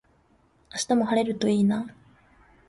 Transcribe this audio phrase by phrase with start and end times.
[0.73, 1.85] 明日も晴れるといいな